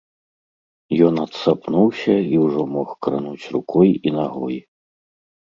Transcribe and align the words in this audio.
Ён 1.07 1.13
адсапнуўся 1.25 2.15
і 2.37 2.41
ўжо 2.45 2.61
мог 2.79 2.89
крануць 3.07 3.49
рукой 3.57 3.89
і 4.07 4.15
нагой. 4.19 4.57